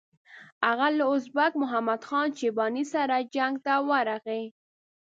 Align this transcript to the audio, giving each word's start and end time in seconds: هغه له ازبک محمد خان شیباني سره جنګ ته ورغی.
هغه 0.67 0.87
له 0.97 1.03
ازبک 1.15 1.51
محمد 1.61 2.01
خان 2.09 2.27
شیباني 2.39 2.83
سره 2.93 3.15
جنګ 3.35 3.53
ته 3.65 3.73
ورغی. 3.89 4.43